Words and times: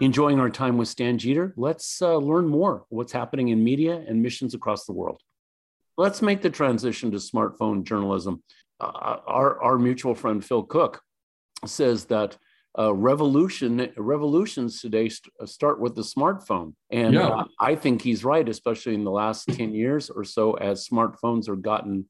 Enjoying 0.00 0.38
our 0.38 0.50
time 0.50 0.76
with 0.76 0.88
Stan 0.88 1.16
Jeter, 1.16 1.54
let's 1.56 2.02
uh, 2.02 2.18
learn 2.18 2.46
more 2.46 2.84
what's 2.90 3.12
happening 3.12 3.48
in 3.48 3.64
media 3.64 4.04
and 4.06 4.22
missions 4.22 4.52
across 4.52 4.84
the 4.84 4.92
world. 4.92 5.22
Let's 5.96 6.20
make 6.20 6.42
the 6.42 6.50
transition 6.50 7.10
to 7.12 7.16
smartphone 7.16 7.82
journalism. 7.82 8.42
Uh, 8.78 9.16
our, 9.26 9.62
our 9.62 9.78
mutual 9.78 10.14
friend 10.14 10.44
Phil 10.44 10.64
Cook 10.64 11.00
says 11.64 12.04
that 12.06 12.36
uh, 12.78 12.92
revolution 12.92 13.90
revolutions 13.96 14.82
today 14.82 15.08
st- 15.08 15.32
uh, 15.40 15.46
start 15.46 15.80
with 15.80 15.94
the 15.94 16.02
smartphone, 16.02 16.74
and 16.90 17.14
yeah. 17.14 17.28
uh, 17.28 17.44
I 17.58 17.74
think 17.74 18.02
he's 18.02 18.22
right, 18.22 18.46
especially 18.46 18.94
in 18.94 19.04
the 19.04 19.10
last 19.10 19.46
ten 19.50 19.72
years 19.72 20.10
or 20.10 20.24
so, 20.24 20.58
as 20.58 20.86
smartphones 20.86 21.48
are 21.48 21.56
gotten 21.56 22.06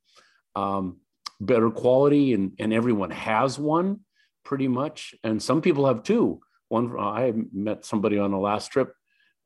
um, 0.57 0.97
better 1.41 1.71
quality, 1.71 2.33
and 2.33 2.51
and 2.59 2.73
everyone 2.73 3.13
has 3.13 3.61
one 3.61 4.01
pretty 4.45 4.67
much, 4.67 5.15
and 5.23 5.41
some 5.41 5.63
people 5.63 5.87
have 5.87 6.03
two. 6.03 6.41
One, 6.69 6.99
I 6.99 7.33
met 7.53 7.85
somebody 7.85 8.19
on 8.19 8.31
the 8.31 8.39
last 8.39 8.73
trip 8.73 8.93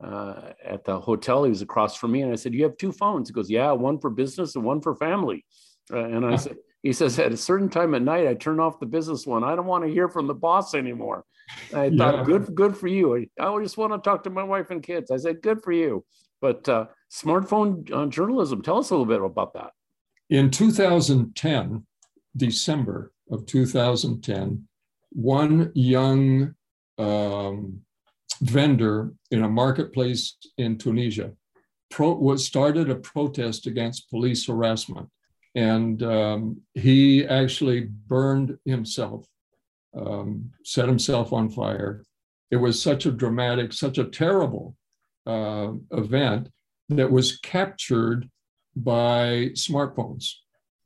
uh, 0.03 0.53
at 0.65 0.85
the 0.85 0.99
hotel. 0.99 1.45
He 1.45 1.51
was 1.51 1.63
across 1.63 1.97
from 1.97 2.13
me, 2.13 2.23
and 2.23 2.33
I 2.33 2.37
said, 2.37 2.55
"You 2.55 2.65
have 2.65 2.77
two 2.77 2.93
phones?" 2.93 3.29
He 3.29 3.35
goes, 3.35 3.51
"Yeah, 3.51 3.73
one 3.73 3.99
for 3.99 4.11
business 4.11 4.57
and 4.57 4.65
one 4.65 4.81
for 4.81 4.95
family." 4.95 5.45
Uh, 5.93 6.05
and 6.05 6.25
I 6.25 6.37
said, 6.37 6.57
"He 6.83 6.93
says 6.93 7.19
at 7.19 7.33
a 7.33 7.37
certain 7.37 7.69
time 7.69 7.95
at 7.95 8.03
night, 8.03 8.27
I 8.27 8.35
turn 8.35 8.61
off 8.61 8.81
the 8.81 8.87
business 8.87 9.27
one. 9.27 9.45
I 9.45 9.55
don't 9.55 9.67
want 9.67 9.85
to 9.85 9.91
hear 9.91 10.09
from 10.09 10.27
the 10.27 10.35
boss 10.35 10.75
anymore." 10.75 11.25
I 11.75 11.87
yeah. 11.87 11.99
thought, 11.99 12.27
"Good, 12.27 12.55
good 12.55 12.77
for 12.77 12.89
you." 12.89 13.27
I 13.39 13.63
just 13.63 13.77
want 13.77 13.93
to 13.93 13.99
talk 13.99 14.25
to 14.25 14.31
my 14.31 14.45
wife 14.45 14.71
and 14.71 14.83
kids. 14.83 15.11
I 15.11 15.19
said, 15.19 15.43
"Good 15.43 15.63
for 15.63 15.73
you." 15.73 16.05
But 16.41 16.67
uh, 16.69 16.87
smartphone 17.13 17.91
uh, 17.93 18.07
journalism. 18.07 18.63
Tell 18.63 18.79
us 18.79 18.91
a 18.91 18.95
little 18.95 19.07
bit 19.07 19.23
about 19.23 19.53
that. 19.55 19.73
In 20.31 20.51
2010, 20.51 21.85
December 22.37 23.13
of 23.31 23.47
2010, 23.47 24.67
one 25.11 25.73
young 25.75 26.55
um, 27.01 27.81
vendor 28.43 29.13
in 29.31 29.43
a 29.45 29.49
marketplace 29.49 30.37
in 30.59 30.79
Tunisia 30.79 31.33
pro, 31.91 32.13
was 32.13 32.45
started 32.45 32.89
a 32.89 32.95
protest 32.95 33.67
against 33.67 34.11
police 34.11 34.47
harassment. 34.47 35.09
And 35.55 36.03
um, 36.03 36.61
he 36.75 37.27
actually 37.27 37.89
burned 38.07 38.57
himself, 38.65 39.27
um, 39.97 40.51
set 40.65 40.89
himself 40.89 41.33
on 41.33 41.51
fire. 41.51 42.05
It 42.51 42.57
was 42.57 42.81
such 42.81 43.07
a 43.07 43.13
dramatic, 43.13 43.73
such 43.73 43.99
a 43.99 44.05
terrible 44.05 44.77
uh, 45.27 45.73
event 45.91 46.49
that 46.89 47.11
was 47.11 47.39
captured 47.39 48.29
by 48.77 49.51
smartphones. 49.55 50.33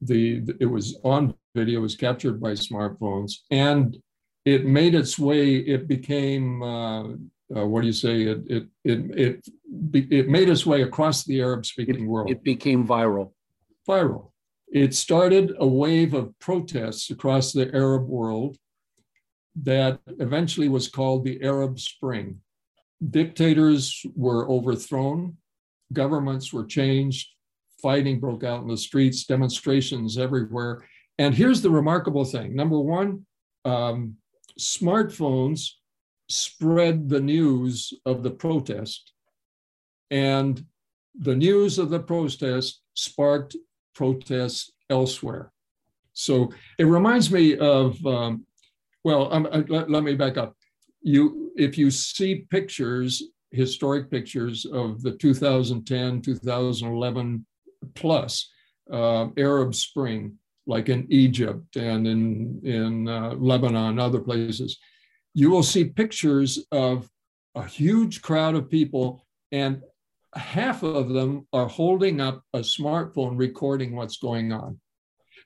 The, 0.01 0.43
it 0.61 0.67
was 0.67 0.99
on 1.05 1.35
video, 1.55 1.81
was 1.81 1.97
captured 1.97 2.41
by 2.41 2.53
smartphones, 2.53 3.33
and 3.51 3.97
it 4.45 4.67
made 4.67 4.95
its 4.95 5.19
way. 5.19 5.57
It 5.57 5.89
became 5.89 6.63
uh, 6.63 7.05
uh, 7.55 7.67
what 7.67 7.83
do 7.83 7.87
you 7.87 7.93
say? 7.93 8.23
It 8.23 8.41
it 8.47 8.67
it 8.85 9.01
it, 9.19 10.13
it 10.13 10.29
made 10.29 10.49
its 10.49 10.65
way 10.65 10.83
across 10.83 11.25
the 11.25 11.41
Arab-speaking 11.41 12.07
world. 12.07 12.31
It 12.31 12.43
became 12.43 12.87
viral. 12.87 13.33
Viral. 13.89 14.31
It 14.69 14.95
started 14.95 15.53
a 15.59 15.67
wave 15.67 16.15
of 16.15 16.37
protests 16.39 17.11
across 17.11 17.53
the 17.53 17.73
Arab 17.75 18.09
world 18.09 18.57
that 19.63 20.01
eventually 20.19 20.69
was 20.69 20.89
called 20.89 21.25
the 21.25 21.43
Arab 21.43 21.79
Spring. 21.79 22.41
Dictators 23.11 24.05
were 24.17 24.49
overthrown, 24.49 25.37
governments 25.93 26.53
were 26.53 26.65
changed, 26.65 27.29
fighting 27.81 28.19
broke 28.19 28.43
out 28.43 28.63
in 28.63 28.69
the 28.69 28.77
streets, 28.77 29.27
demonstrations 29.27 30.19
everywhere. 30.19 30.85
And 31.19 31.35
here's 31.35 31.61
the 31.63 31.71
remarkable 31.71 32.25
thing 32.25 32.57
number 32.57 32.81
one, 32.81 33.27
um, 33.65 34.17
smartphones 34.59 35.71
spread 36.29 37.09
the 37.09 37.21
news 37.21 37.93
of 38.07 38.23
the 38.23 38.31
protest, 38.31 39.13
and 40.11 40.65
the 41.19 41.35
news 41.35 41.79
of 41.79 41.91
the 41.91 42.01
protest 42.01 42.81
sparked 42.95 43.57
protests 43.95 44.73
elsewhere. 44.91 45.53
So 46.13 46.53
it 46.79 46.85
reminds 46.85 47.31
me 47.31 47.57
of, 47.59 48.05
um, 48.07 48.47
well, 49.03 49.33
um, 49.33 49.47
uh, 49.51 49.63
let, 49.69 49.91
let 49.91 50.03
me 50.03 50.15
back 50.15 50.37
up. 50.37 50.57
You, 51.03 51.53
if 51.57 51.77
you 51.77 51.91
see 51.91 52.47
pictures, 52.51 53.23
historic 53.51 54.11
pictures 54.11 54.65
of 54.65 55.03
the 55.03 55.13
2010, 55.13 56.23
2011 56.23 57.47
plus 57.95 58.51
uh, 58.91 59.29
Arab 59.37 59.75
Spring, 59.75 60.39
like 60.67 60.89
in 60.89 61.07
Egypt 61.11 61.77
and 61.77 62.07
in, 62.07 62.61
in 62.65 63.09
uh, 63.09 63.35
Lebanon, 63.35 63.99
other 63.99 64.21
places, 64.21 64.79
you 65.35 65.51
will 65.51 65.63
see 65.63 65.85
pictures 65.85 66.65
of 66.73 67.09
a 67.55 67.65
huge 67.65 68.23
crowd 68.23 68.55
of 68.55 68.71
people, 68.71 69.27
and 69.53 69.83
half 70.35 70.83
of 70.83 71.11
them 71.11 71.47
are 71.53 71.69
holding 71.69 72.21
up 72.21 72.43
a 72.53 72.61
smartphone 72.61 73.39
recording 73.39 73.95
what's 73.95 74.17
going 74.17 74.53
on. 74.53 74.81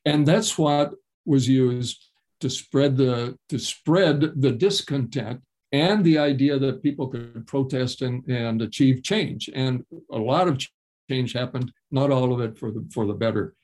And 0.05 0.27
that's 0.27 0.57
what 0.57 0.93
was 1.27 1.49
used 1.49 2.11
to 2.41 2.49
spread 2.49 2.97
the 2.97 3.37
to 3.49 3.59
spread 3.59 4.21
the 4.41 4.53
discontent 4.53 5.43
and 5.73 6.05
the 6.05 6.19
idea 6.19 6.59
that 6.59 6.83
people 6.83 7.09
could 7.09 7.47
protest 7.47 8.01
and, 8.03 8.25
and 8.27 8.63
achieve 8.63 9.03
change. 9.03 9.51
And 9.55 9.85
a 10.11 10.19
lot 10.19 10.49
of 10.49 10.65
change 11.11 11.33
happened, 11.33 11.73
not 11.91 12.11
all 12.11 12.33
of 12.33 12.41
it 12.41 12.59
for 12.59 12.71
the 12.71 12.87
for 12.93 13.07
the 13.07 13.15
better. 13.15 13.55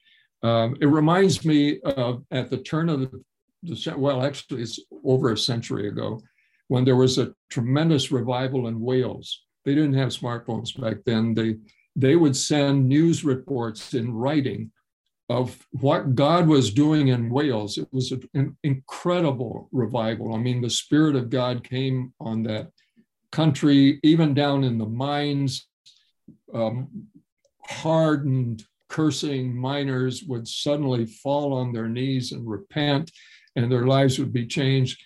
Um, 0.45 0.77
it 0.79 0.87
reminds 0.87 1.43
me 1.45 1.81
of 1.81 2.23
at 2.31 2.51
the 2.51 2.59
turn 2.59 2.91
of 2.91 3.01
the, 3.01 3.25
the, 3.63 3.95
well, 3.97 4.23
actually, 4.23 4.61
it's 4.61 4.79
over 5.03 5.33
a 5.33 5.39
century 5.39 5.89
ago 5.89 6.21
when 6.69 6.85
there 6.85 6.97
was 6.97 7.17
a 7.17 7.35
tremendous 7.51 8.13
revival 8.13 8.69
in 8.69 8.79
Wales. 8.79 9.45
They 9.65 9.75
didn't 9.75 9.95
have 9.95 10.11
smartphones 10.11 10.79
back 10.79 10.99
then. 11.07 11.35
They 11.35 11.57
they 11.97 12.17
would 12.17 12.37
send 12.37 12.89
news 12.89 13.25
reports 13.25 13.95
in 13.95 14.13
writing 14.13 14.71
of 15.31 15.57
what 15.71 16.15
God 16.15 16.47
was 16.47 16.75
doing 16.75 17.09
in 17.09 17.31
Wales. 17.31 17.79
It 17.79 17.89
was 17.91 18.13
an 18.35 18.57
incredible 18.63 19.71
revival. 19.73 20.35
I 20.35 20.39
mean, 20.39 20.61
the 20.61 20.69
Spirit 20.69 21.17
of 21.17 21.31
God 21.31 21.65
came 21.65 22.13
on 22.21 22.43
that 22.43 22.69
country, 23.33 23.99
even 24.03 24.35
down 24.35 24.65
in 24.65 24.77
the 24.77 24.87
mines. 24.87 25.67
Um, 26.53 26.89
hardened 27.67 28.65
cursing 28.95 29.53
miners 29.53 30.23
would 30.23 30.47
suddenly 30.47 31.05
fall 31.05 31.53
on 31.53 31.73
their 31.73 31.89
knees 31.89 32.31
and 32.31 32.49
repent, 32.49 33.11
and 33.57 33.71
their 33.71 33.89
lives 33.89 34.21
would 34.21 34.33
be 34.33 34.47
changed. 34.47 35.03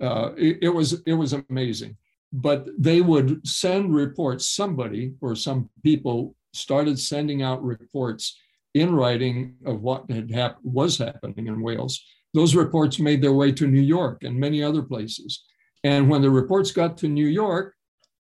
Uh, 0.00 0.30
it, 0.38 0.58
it, 0.62 0.68
was 0.70 1.02
it 1.04 1.12
was 1.12 1.34
amazing. 1.34 1.96
But 2.32 2.66
they 2.78 3.02
would 3.02 3.46
send 3.46 3.94
reports. 3.94 4.48
Somebody 4.48 5.12
or 5.20 5.36
some 5.36 5.68
people 5.82 6.34
started 6.54 6.98
sending 6.98 7.42
out 7.42 7.62
reports 7.62 8.40
in 8.72 8.94
writing 8.94 9.56
of 9.66 9.82
what 9.82 10.10
had 10.10 10.30
hap- 10.30 10.58
was 10.62 10.96
happening 10.96 11.46
in 11.46 11.60
Wales. 11.60 12.02
Those 12.32 12.54
reports 12.54 12.98
made 12.98 13.20
their 13.20 13.34
way 13.34 13.52
to 13.52 13.66
New 13.66 13.82
York 13.98 14.24
and 14.24 14.34
many 14.40 14.62
other 14.62 14.82
places. 14.82 15.44
And 15.84 16.08
when 16.08 16.22
the 16.22 16.30
reports 16.30 16.70
got 16.72 16.96
to 16.98 17.08
New 17.08 17.26
York, 17.28 17.74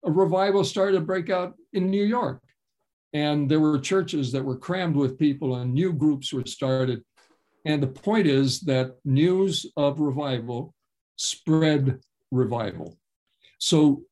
a 0.06 0.12
revival 0.12 0.64
started 0.64 0.98
to 0.98 1.06
break 1.06 1.30
out 1.30 1.54
in 1.72 1.92
New 1.92 2.04
York. 2.04 2.43
And 3.14 3.50
there 3.50 3.60
were 3.60 3.80
churches 3.80 4.32
that 4.32 4.44
were 4.44 4.58
crammed 4.58 4.96
with 4.96 5.20
people, 5.20 5.56
and 5.56 5.74
new 5.74 5.94
groups 5.94 6.34
were 6.34 6.46
started. 6.46 7.04
And 7.66 7.82
the 7.82 7.88
point 7.88 8.28
is 8.28 8.62
that 8.62 8.96
news 9.06 9.66
of 9.78 10.00
revival 10.00 10.74
spread 11.16 12.00
revival. 12.32 12.98
So, 13.60 14.04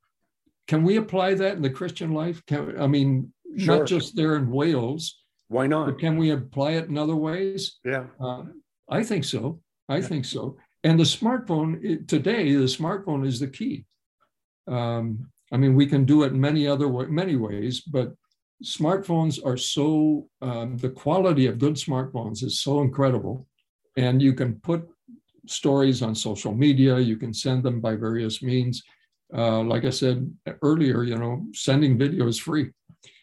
can 0.68 0.84
we 0.84 0.98
apply 0.98 1.34
that 1.34 1.56
in 1.56 1.62
the 1.62 1.70
Christian 1.70 2.14
life? 2.14 2.46
Can, 2.46 2.80
I 2.80 2.88
mean, 2.88 3.34
sure. 3.58 3.80
not 3.80 3.88
just 3.88 4.16
there 4.16 4.36
in 4.36 4.50
Wales. 4.50 5.22
Why 5.48 5.68
not? 5.68 5.88
But 5.88 6.00
can 6.00 6.16
we 6.18 6.32
apply 6.32 6.72
it 6.74 6.88
in 6.88 6.98
other 6.98 7.16
ways? 7.16 7.80
Yeah. 7.84 8.06
Uh, 8.20 8.44
I 8.90 9.04
think 9.04 9.26
so. 9.26 9.60
I 9.90 9.98
yeah. 9.98 10.08
think 10.08 10.26
so. 10.26 10.58
And 10.84 11.00
the 11.00 11.04
smartphone 11.04 12.08
today, 12.08 12.54
the 12.54 12.64
smartphone 12.64 13.28
is 13.28 13.40
the 13.40 13.48
key. 13.48 13.86
Um, 14.68 15.30
I 15.52 15.58
mean, 15.58 15.76
we 15.76 15.86
can 15.86 16.06
do 16.06 16.24
it 16.24 16.34
many 16.34 16.68
other 16.68 16.88
way, 16.88 17.06
many 17.08 17.36
ways, 17.36 17.82
but 17.82 18.14
smartphones 18.64 19.44
are 19.46 19.58
so, 19.58 20.28
um, 20.42 20.78
the 20.78 20.90
quality 20.90 21.48
of 21.48 21.60
good 21.60 21.76
smartphones 21.76 22.44
is 22.44 22.60
so 22.60 22.82
incredible. 22.82 23.48
And 23.98 24.22
you 24.22 24.34
can 24.34 24.56
put 24.56 24.88
stories 25.48 26.02
on 26.02 26.16
social 26.16 26.54
media, 26.54 27.00
you 27.00 27.18
can 27.18 27.34
send 27.34 27.64
them 27.64 27.82
by 27.82 27.96
various 27.96 28.42
means. 28.42 28.84
Uh, 29.34 29.62
like 29.64 29.86
I 29.86 29.90
said 29.90 30.30
earlier, 30.62 31.04
you 31.04 31.18
know, 31.18 31.46
sending 31.54 31.98
video 31.98 32.28
is 32.28 32.38
free. 32.38 32.72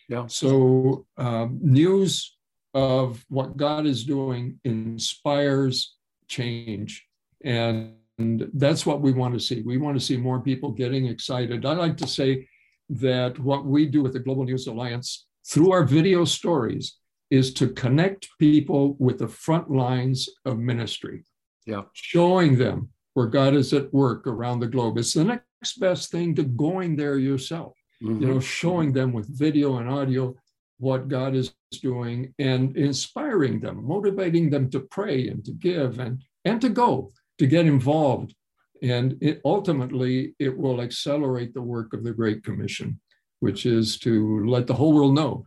Yeah. 0.08 0.26
So 0.26 1.06
um, 1.16 1.58
news 1.62 2.36
of 2.74 3.24
what 3.28 3.56
God 3.56 3.86
is 3.86 4.04
doing 4.04 4.58
inspires 4.64 5.96
change. 6.28 7.06
And 7.44 7.94
that's 8.18 8.84
what 8.84 9.00
we 9.00 9.12
want 9.12 9.34
to 9.34 9.40
see. 9.40 9.62
We 9.62 9.78
want 9.78 9.98
to 9.98 10.04
see 10.04 10.16
more 10.16 10.40
people 10.40 10.70
getting 10.72 11.06
excited. 11.06 11.64
I 11.64 11.74
like 11.74 11.96
to 11.98 12.06
say 12.06 12.48
that 12.90 13.38
what 13.38 13.64
we 13.64 13.86
do 13.86 14.02
with 14.02 14.14
the 14.14 14.18
Global 14.18 14.44
News 14.44 14.66
Alliance 14.66 15.27
through 15.48 15.72
our 15.72 15.84
video 15.84 16.24
stories 16.24 16.96
is 17.30 17.52
to 17.54 17.68
connect 17.68 18.28
people 18.38 18.96
with 18.98 19.18
the 19.18 19.28
front 19.28 19.70
lines 19.70 20.28
of 20.44 20.58
ministry. 20.58 21.24
Yeah. 21.66 21.82
Showing 21.92 22.56
them 22.56 22.90
where 23.14 23.26
God 23.26 23.54
is 23.54 23.72
at 23.72 23.92
work 23.92 24.26
around 24.26 24.60
the 24.60 24.66
globe. 24.66 24.98
It's 24.98 25.14
the 25.14 25.24
next 25.24 25.78
best 25.80 26.10
thing 26.10 26.34
to 26.36 26.44
going 26.44 26.96
there 26.96 27.18
yourself. 27.18 27.74
Mm-hmm. 28.02 28.22
You 28.22 28.28
know, 28.28 28.40
showing 28.40 28.92
them 28.92 29.12
with 29.12 29.26
video 29.38 29.78
and 29.78 29.88
audio 29.90 30.34
what 30.78 31.08
God 31.08 31.34
is 31.34 31.52
doing 31.82 32.32
and 32.38 32.76
inspiring 32.76 33.60
them, 33.60 33.84
motivating 33.84 34.50
them 34.50 34.70
to 34.70 34.80
pray 34.80 35.28
and 35.28 35.44
to 35.44 35.52
give 35.52 35.98
and, 35.98 36.22
and 36.44 36.60
to 36.60 36.68
go, 36.68 37.10
to 37.38 37.46
get 37.46 37.66
involved. 37.66 38.34
And 38.82 39.18
it, 39.20 39.40
ultimately, 39.44 40.34
it 40.38 40.56
will 40.56 40.80
accelerate 40.80 41.52
the 41.52 41.62
work 41.62 41.92
of 41.92 42.04
the 42.04 42.12
Great 42.12 42.44
Commission, 42.44 43.00
which 43.40 43.66
is 43.66 43.98
to 43.98 44.46
let 44.46 44.66
the 44.66 44.74
whole 44.74 44.92
world 44.92 45.14
know 45.14 45.44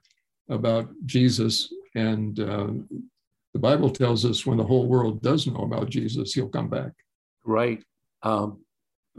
about 0.50 0.90
Jesus. 1.06 1.72
And 1.96 2.40
uh, 2.40 2.68
the 3.54 3.60
Bible 3.60 3.90
tells 3.90 4.26
us 4.26 4.46
when 4.46 4.58
the 4.58 4.64
whole 4.64 4.88
world 4.88 5.22
does 5.22 5.48
know 5.48 5.64
about 5.64 5.90
Jesus, 5.90 6.34
he'll 6.34 6.50
come 6.50 6.70
back. 6.70 6.92
Right. 7.44 7.84
Um, 8.24 8.62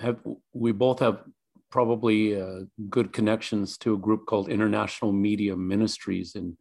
have 0.00 0.18
we 0.52 0.72
both 0.72 1.00
have 1.00 1.22
probably 1.70 2.40
uh, 2.40 2.60
good 2.90 3.12
connections 3.12 3.78
to 3.78 3.94
a 3.94 3.98
group 3.98 4.26
called 4.26 4.48
International 4.48 5.10
Media 5.10 5.56
Ministries 5.56 6.34
in, 6.36 6.56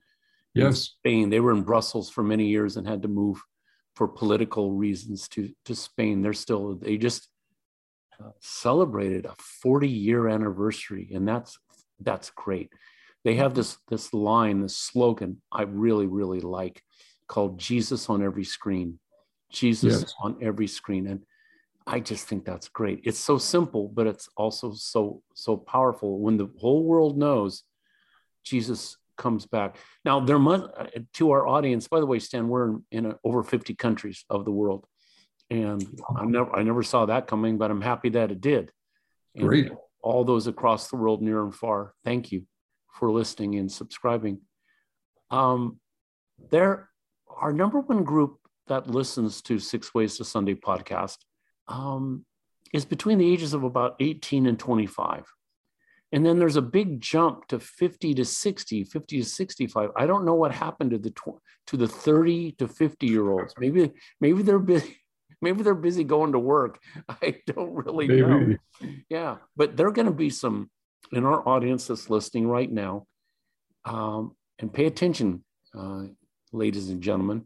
yes. 0.53 0.67
in 0.67 0.73
Spain. 0.73 1.29
They 1.29 1.39
were 1.41 1.51
in 1.51 1.63
Brussels 1.63 2.09
for 2.09 2.23
many 2.23 2.47
years 2.47 2.77
and 2.77 2.87
had 2.87 3.01
to 3.03 3.07
move 3.07 3.39
for 3.95 4.07
political 4.07 4.71
reasons 4.71 5.27
to 5.29 5.51
to 5.65 5.75
Spain. 5.75 6.21
They're 6.21 6.33
still 6.33 6.75
they 6.75 6.97
just 6.97 7.27
uh, 8.19 8.31
celebrated 8.39 9.25
a 9.25 9.35
40 9.61 9.87
year 9.87 10.27
anniversary, 10.27 11.11
and 11.13 11.27
that's 11.27 11.59
that's 12.03 12.29
great. 12.31 12.71
They 13.23 13.35
have 13.35 13.53
this 13.53 13.77
this 13.87 14.13
line, 14.13 14.61
this 14.61 14.77
slogan 14.77 15.41
I 15.51 15.63
really 15.63 16.07
really 16.07 16.41
like, 16.41 16.83
called 17.27 17.59
"Jesus 17.59 18.09
on 18.09 18.23
every 18.23 18.43
screen." 18.43 18.99
Jesus 19.51 20.01
yes. 20.01 20.13
on 20.21 20.37
every 20.41 20.67
screen, 20.67 21.07
and 21.07 21.23
I 21.85 21.99
just 21.99 22.27
think 22.27 22.45
that's 22.45 22.69
great. 22.69 23.01
It's 23.03 23.19
so 23.19 23.37
simple, 23.37 23.89
but 23.89 24.07
it's 24.07 24.29
also 24.37 24.73
so 24.73 25.21
so 25.33 25.57
powerful 25.57 26.19
when 26.19 26.37
the 26.37 26.49
whole 26.59 26.83
world 26.83 27.17
knows 27.17 27.63
Jesus 28.43 28.97
comes 29.17 29.45
back. 29.45 29.77
Now 30.05 30.19
there 30.19 30.39
must 30.39 30.63
uh, 30.77 30.87
to 31.13 31.31
our 31.31 31.47
audience. 31.47 31.87
By 31.87 31.99
the 31.99 32.05
way, 32.05 32.19
Stan, 32.19 32.47
we're 32.47 32.69
in, 32.69 32.83
in 32.91 33.05
a, 33.07 33.15
over 33.23 33.43
50 33.43 33.75
countries 33.75 34.25
of 34.29 34.45
the 34.45 34.51
world, 34.51 34.85
and 35.49 35.83
I 36.15 36.25
never 36.25 36.55
I 36.55 36.63
never 36.63 36.83
saw 36.83 37.05
that 37.05 37.27
coming, 37.27 37.57
but 37.57 37.71
I'm 37.71 37.81
happy 37.81 38.09
that 38.09 38.31
it 38.31 38.41
did. 38.41 38.71
And 39.35 39.47
great. 39.47 39.71
All 40.01 40.23
those 40.23 40.47
across 40.47 40.89
the 40.89 40.97
world, 40.97 41.21
near 41.21 41.43
and 41.43 41.53
far. 41.53 41.93
Thank 42.03 42.31
you 42.31 42.43
for 42.93 43.11
listening 43.11 43.55
and 43.55 43.71
subscribing. 43.71 44.41
Um, 45.29 45.79
there, 46.49 46.89
our 47.29 47.53
number 47.53 47.79
one 47.79 48.03
group 48.03 48.37
that 48.67 48.87
listens 48.87 49.41
to 49.43 49.59
Six 49.59 49.93
Ways 49.93 50.17
to 50.17 50.25
Sunday 50.25 50.55
podcast 50.55 51.17
um, 51.67 52.25
is 52.73 52.85
between 52.85 53.17
the 53.17 53.31
ages 53.31 53.53
of 53.53 53.63
about 53.63 53.95
18 53.99 54.45
and 54.45 54.57
25. 54.59 55.25
And 56.13 56.25
then 56.25 56.39
there's 56.39 56.57
a 56.57 56.61
big 56.61 56.99
jump 56.99 57.47
to 57.47 57.59
50 57.59 58.13
to 58.15 58.25
60, 58.25 58.83
50 58.83 59.19
to 59.19 59.25
65. 59.25 59.89
I 59.95 60.05
don't 60.05 60.25
know 60.25 60.33
what 60.33 60.53
happened 60.53 60.91
to 60.91 60.97
the 60.97 61.11
tw- 61.11 61.39
to 61.67 61.77
the 61.77 61.87
30 61.87 62.53
to 62.53 62.67
50 62.67 63.07
year 63.07 63.29
olds. 63.29 63.53
Maybe 63.57 63.91
maybe 64.19 64.41
they're 64.41 64.59
busy 64.59 65.00
maybe 65.41 65.63
they're 65.63 65.75
busy 65.75 66.03
going 66.03 66.33
to 66.33 66.39
work. 66.39 66.79
I 67.09 67.37
don't 67.47 67.73
really 67.73 68.07
maybe. 68.07 68.21
know. 68.21 68.55
Yeah, 69.09 69.37
but 69.55 69.75
there 69.75 69.87
are 69.87 69.91
going 69.91 70.07
to 70.07 70.13
be 70.13 70.29
some 70.29 70.69
in 71.11 71.25
our 71.25 71.47
audience 71.47 71.87
that's 71.87 72.09
listening 72.09 72.47
right 72.47 72.71
now. 72.71 73.05
Um, 73.85 74.35
and 74.59 74.71
pay 74.71 74.85
attention, 74.85 75.43
uh, 75.77 76.03
ladies 76.51 76.89
and 76.89 77.01
gentlemen. 77.01 77.45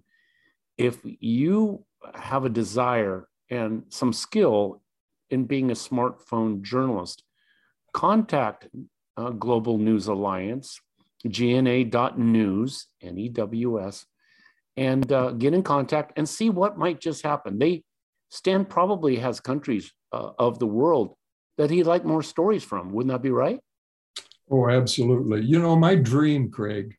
If 0.78 1.00
you 1.04 1.86
have 2.14 2.44
a 2.44 2.50
desire 2.50 3.28
and 3.50 3.84
some 3.90 4.12
skill 4.12 4.82
in 5.30 5.46
being 5.46 5.72
a 5.72 5.76
smartphone 5.76 6.62
journalist, 6.62 7.24
contact 7.94 8.68
uh, 9.16 9.30
Global 9.30 9.78
News 9.78 10.08
Alliance, 10.08 10.82
gna.news, 11.26 12.88
N-E-W-S, 13.02 14.06
and 14.78 15.12
uh, 15.12 15.32
get 15.32 15.54
in 15.54 15.64
contact 15.64 16.14
and 16.18 16.28
see 16.28 16.50
what 16.50 16.78
might 16.78 17.00
just 17.00 17.24
happen. 17.24 17.60
They, 17.60 17.84
Stan 18.30 18.66
probably 18.66 19.18
has 19.18 19.40
countries 19.40 19.92
uh, 20.12 20.32
of 20.38 20.60
the 20.60 20.68
world 20.68 21.16
that 21.58 21.70
he'd 21.70 21.84
like 21.84 22.06
more 22.06 22.24
stories 22.24 22.64
from. 22.64 22.92
Wouldn't 22.92 23.12
that 23.12 23.22
be 23.22 23.32
right? 23.32 23.60
Oh, 24.50 24.70
absolutely. 24.70 25.42
You 25.42 25.60
know, 25.60 25.76
my 25.76 25.96
dream, 25.96 26.52
Craig, 26.52 26.96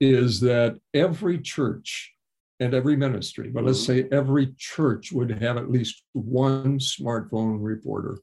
is 0.00 0.40
that 0.40 0.78
every 0.94 1.38
church 1.38 2.12
and 2.60 2.74
every 2.74 2.96
ministry, 2.96 3.48
but 3.48 3.64
let's 3.64 3.82
mm-hmm. 3.86 4.08
say 4.08 4.16
every 4.16 4.54
church 4.58 5.12
would 5.12 5.30
have 5.30 5.56
at 5.56 5.70
least 5.70 6.02
one 6.12 6.78
smartphone 6.78 7.58
reporter. 7.60 8.18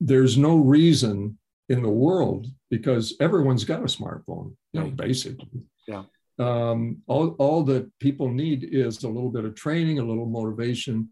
There's 0.00 0.36
no 0.36 0.56
reason 0.56 1.38
in 1.68 1.82
the 1.82 1.88
world 1.88 2.46
because 2.70 3.14
everyone's 3.20 3.64
got 3.64 3.80
a 3.80 3.84
smartphone, 3.84 4.54
you 4.72 4.80
know, 4.80 4.90
basically. 4.90 5.62
Yeah. 5.86 6.02
Um, 6.38 6.98
all, 7.06 7.30
all 7.38 7.64
that 7.64 7.90
people 7.98 8.30
need 8.30 8.68
is 8.70 9.02
a 9.04 9.08
little 9.08 9.30
bit 9.30 9.44
of 9.44 9.54
training, 9.54 9.98
a 9.98 10.04
little 10.04 10.26
motivation, 10.26 11.08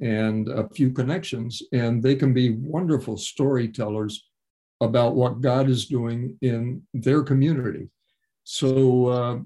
and 0.00 0.48
a 0.48 0.68
few 0.68 0.90
connections, 0.92 1.62
and 1.72 2.02
they 2.02 2.14
can 2.14 2.32
be 2.32 2.50
wonderful 2.50 3.16
storytellers 3.16 4.28
about 4.80 5.16
what 5.16 5.40
God 5.40 5.68
is 5.68 5.86
doing 5.86 6.38
in 6.40 6.82
their 6.94 7.22
community. 7.22 7.88
So 8.44 9.06
uh, 9.08 9.38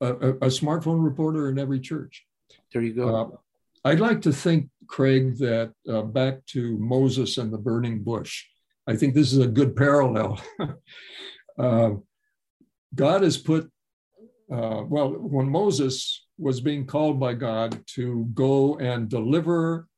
a, 0.00 0.12
a, 0.12 0.46
smartphone 0.46 1.02
reporter 1.04 1.48
in 1.48 1.58
every 1.58 1.80
church. 1.80 2.24
There 2.72 2.82
you 2.82 2.94
go. 2.94 3.16
Uh, 3.16 3.36
I'd 3.84 4.00
like 4.00 4.22
to 4.22 4.32
think, 4.32 4.68
Craig, 4.86 5.36
that 5.38 5.72
uh, 5.88 6.02
back 6.02 6.44
to 6.46 6.78
Moses 6.78 7.38
and 7.38 7.52
the 7.52 7.58
burning 7.58 8.02
bush, 8.02 8.44
I 8.86 8.96
think 8.96 9.14
this 9.14 9.32
is 9.32 9.38
a 9.38 9.48
good 9.48 9.74
parallel. 9.74 10.40
uh, 11.58 11.90
God 12.94 13.22
has 13.22 13.36
put, 13.36 13.70
uh, 14.52 14.82
well, 14.86 15.10
when 15.10 15.48
Moses 15.48 16.26
was 16.38 16.60
being 16.60 16.86
called 16.86 17.18
by 17.18 17.34
God 17.34 17.82
to 17.94 18.26
go 18.34 18.76
and 18.78 19.08
deliver 19.08 19.88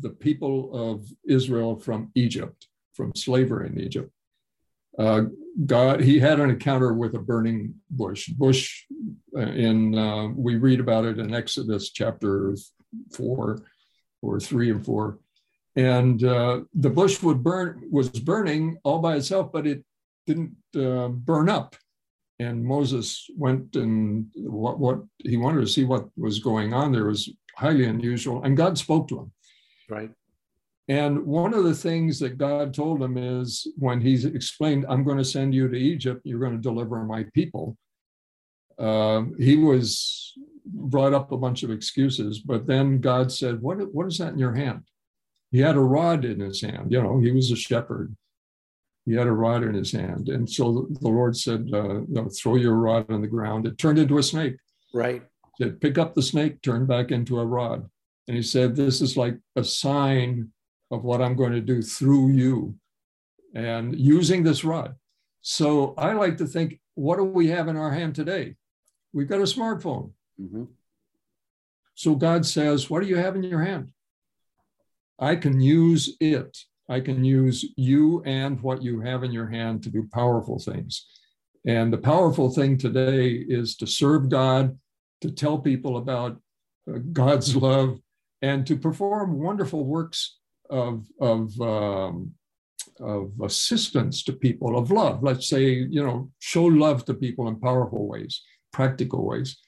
the 0.00 0.10
people 0.10 0.70
of 0.72 1.06
Israel 1.26 1.78
from 1.78 2.10
Egypt, 2.14 2.68
from 2.94 3.12
slavery 3.14 3.68
in 3.68 3.80
Egypt, 3.80 4.10
uh, 4.98 5.22
God, 5.64 6.00
he 6.00 6.18
had 6.18 6.40
an 6.40 6.50
encounter 6.50 6.92
with 6.92 7.14
a 7.14 7.18
burning 7.18 7.74
bush. 7.90 8.28
Bush, 8.28 8.84
uh, 9.36 9.40
in 9.40 9.96
uh, 9.96 10.28
we 10.28 10.56
read 10.56 10.80
about 10.80 11.04
it 11.04 11.18
in 11.18 11.34
Exodus 11.34 11.90
chapter 11.90 12.56
four, 13.12 13.62
or 14.22 14.40
three 14.40 14.70
and 14.70 14.84
four, 14.84 15.18
and 15.76 16.24
uh, 16.24 16.60
the 16.74 16.90
bush 16.90 17.22
would 17.22 17.42
burn 17.42 17.82
was 17.90 18.08
burning 18.08 18.78
all 18.82 18.98
by 18.98 19.16
itself, 19.16 19.52
but 19.52 19.66
it 19.66 19.84
didn't 20.26 20.56
uh, 20.76 21.08
burn 21.08 21.48
up. 21.48 21.76
And 22.40 22.64
Moses 22.64 23.28
went 23.36 23.74
and 23.74 24.26
what 24.36 24.78
what 24.78 25.02
he 25.18 25.36
wanted 25.36 25.60
to 25.62 25.66
see 25.66 25.84
what 25.84 26.08
was 26.16 26.38
going 26.38 26.72
on 26.72 26.92
there 26.92 27.06
was 27.06 27.28
highly 27.56 27.86
unusual, 27.86 28.42
and 28.44 28.56
God 28.56 28.78
spoke 28.78 29.08
to 29.08 29.18
him. 29.20 29.32
Right. 29.90 30.10
And 30.88 31.26
one 31.26 31.52
of 31.52 31.64
the 31.64 31.74
things 31.74 32.18
that 32.20 32.38
God 32.38 32.72
told 32.72 33.02
him 33.02 33.18
is 33.18 33.66
when 33.76 34.00
he's 34.00 34.24
explained, 34.24 34.86
I'm 34.88 35.04
going 35.04 35.18
to 35.18 35.24
send 35.24 35.54
you 35.54 35.68
to 35.68 35.76
Egypt, 35.76 36.22
you're 36.24 36.40
going 36.40 36.56
to 36.56 36.62
deliver 36.62 37.04
my 37.04 37.24
people. 37.34 37.76
Uh, 38.78 39.24
he 39.38 39.56
was 39.56 40.32
brought 40.64 41.12
up 41.12 41.30
a 41.30 41.36
bunch 41.36 41.62
of 41.62 41.70
excuses, 41.70 42.38
but 42.38 42.66
then 42.66 43.00
God 43.00 43.30
said, 43.30 43.60
what, 43.60 43.76
what 43.92 44.06
is 44.06 44.18
that 44.18 44.32
in 44.32 44.38
your 44.38 44.54
hand? 44.54 44.84
He 45.50 45.58
had 45.58 45.76
a 45.76 45.80
rod 45.80 46.24
in 46.24 46.40
his 46.40 46.60
hand. 46.60 46.90
You 46.90 47.02
know, 47.02 47.20
he 47.20 47.32
was 47.32 47.50
a 47.50 47.56
shepherd. 47.56 48.16
He 49.08 49.14
had 49.14 49.26
a 49.26 49.32
rod 49.32 49.62
in 49.62 49.72
his 49.72 49.90
hand. 49.90 50.28
And 50.28 50.48
so 50.48 50.86
the 51.00 51.08
Lord 51.08 51.34
said, 51.34 51.70
uh, 51.72 52.00
no, 52.08 52.28
throw 52.28 52.56
your 52.56 52.74
rod 52.74 53.10
on 53.10 53.22
the 53.22 53.26
ground. 53.26 53.66
It 53.66 53.78
turned 53.78 53.98
into 53.98 54.18
a 54.18 54.22
snake. 54.22 54.56
Right. 54.92 55.22
He 55.56 55.64
said, 55.64 55.80
pick 55.80 55.96
up 55.96 56.14
the 56.14 56.22
snake, 56.22 56.60
turn 56.60 56.84
back 56.84 57.10
into 57.10 57.40
a 57.40 57.46
rod. 57.46 57.88
And 58.26 58.36
he 58.36 58.42
said, 58.42 58.76
this 58.76 59.00
is 59.00 59.16
like 59.16 59.38
a 59.56 59.64
sign 59.64 60.50
of 60.90 61.04
what 61.04 61.22
I'm 61.22 61.36
going 61.36 61.52
to 61.52 61.62
do 61.62 61.80
through 61.80 62.32
you 62.32 62.74
and 63.54 63.98
using 63.98 64.42
this 64.42 64.62
rod. 64.62 64.94
So 65.40 65.94
I 65.96 66.12
like 66.12 66.36
to 66.38 66.46
think, 66.46 66.78
what 66.94 67.16
do 67.16 67.24
we 67.24 67.48
have 67.48 67.68
in 67.68 67.76
our 67.76 67.90
hand 67.90 68.14
today? 68.14 68.56
We've 69.14 69.28
got 69.28 69.40
a 69.40 69.44
smartphone. 69.44 70.10
Mm-hmm. 70.38 70.64
So 71.94 72.14
God 72.14 72.44
says, 72.44 72.90
What 72.90 73.02
do 73.02 73.08
you 73.08 73.16
have 73.16 73.36
in 73.36 73.42
your 73.42 73.62
hand? 73.62 73.92
I 75.18 75.34
can 75.36 75.60
use 75.60 76.16
it 76.20 76.58
I 76.88 77.00
can 77.00 77.24
use 77.24 77.64
you 77.76 78.22
and 78.24 78.60
what 78.62 78.82
you 78.82 79.00
have 79.00 79.22
in 79.22 79.32
your 79.32 79.46
hand 79.46 79.82
to 79.82 79.90
do 79.90 80.08
powerful 80.12 80.58
things. 80.58 81.06
And 81.66 81.92
the 81.92 81.98
powerful 81.98 82.50
thing 82.50 82.78
today 82.78 83.32
is 83.32 83.76
to 83.76 83.86
serve 83.86 84.30
God, 84.30 84.78
to 85.20 85.30
tell 85.30 85.58
people 85.58 85.98
about 85.98 86.40
uh, 86.90 86.98
God's 87.12 87.54
love, 87.54 87.98
and 88.40 88.66
to 88.66 88.76
perform 88.76 89.38
wonderful 89.38 89.84
works 89.84 90.38
of, 90.70 91.06
of, 91.20 91.60
um, 91.60 92.32
of 93.00 93.32
assistance 93.42 94.22
to 94.24 94.32
people, 94.32 94.78
of 94.78 94.90
love. 94.90 95.22
Let's 95.22 95.48
say, 95.48 95.64
you 95.64 96.02
know, 96.02 96.30
show 96.38 96.64
love 96.64 97.04
to 97.06 97.14
people 97.14 97.48
in 97.48 97.60
powerful 97.60 98.06
ways, 98.06 98.40
practical 98.72 99.26
ways. 99.26 99.58